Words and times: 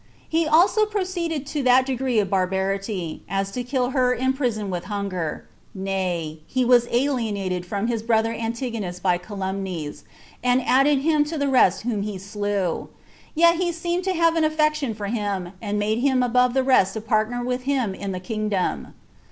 He 0.27 0.47
also 0.47 0.87
proceeded 0.87 1.45
to 1.45 1.61
that 1.61 1.85
degree 1.85 2.17
of 2.17 2.27
barbarity, 2.31 3.21
as 3.29 3.51
to 3.51 3.63
kill 3.63 3.91
her 3.91 4.11
in 4.15 4.33
prison 4.33 4.71
with 4.71 4.85
hunger; 4.85 5.47
nay, 5.75 6.39
he 6.47 6.65
was 6.65 6.87
alienated 6.89 7.67
from 7.67 7.85
his 7.85 8.01
brother 8.01 8.33
Antigonus 8.33 8.99
by 8.99 9.19
calumnies, 9.19 10.03
and 10.43 10.63
added 10.65 11.01
him 11.03 11.23
to 11.25 11.37
the 11.37 11.47
rest 11.49 11.83
whom 11.83 12.01
he 12.01 12.17
slew; 12.17 12.89
yet 13.35 13.57
he 13.57 13.71
seemed 13.71 14.03
to 14.05 14.13
have 14.15 14.35
an 14.35 14.43
affection 14.43 14.95
for 14.95 15.05
him, 15.05 15.51
and 15.61 15.77
made 15.77 15.99
him 15.99 16.23
above 16.23 16.55
the 16.55 16.63
rest 16.63 16.95
a 16.95 17.01
partner 17.01 17.43
with 17.43 17.65
him 17.69 17.93
in 17.93 18.11
the 18.11 18.19
kingdom. 18.19 18.95